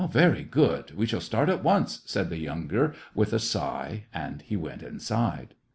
[0.09, 0.97] "Very good!
[0.97, 5.53] we will start at once," said the younger, with a sigh, and he went inside.